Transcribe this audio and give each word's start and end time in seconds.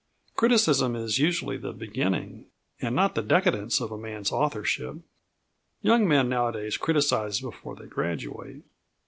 Criticism 0.35 0.95
is 0.95 1.19
usually 1.19 1.57
the 1.57 1.73
beginning, 1.73 2.47
and 2.81 2.95
not 2.95 3.13
the 3.13 3.21
decadence, 3.21 3.79
of 3.79 3.91
a 3.91 3.99
man's 3.99 4.31
authorship. 4.31 4.95
Young 5.83 6.07
men 6.07 6.27
nowadays 6.27 6.75
criticise 6.75 7.39
before 7.39 7.75
they 7.75 7.85
graduate. 7.85 8.63